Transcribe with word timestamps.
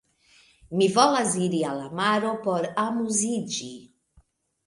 Mi 0.77 0.85
volas 0.95 1.33
iri 1.47 1.59
al 1.71 1.75
la 1.81 1.89
maro 1.99 2.31
por 2.47 2.67
amuziĝi. 2.85 3.71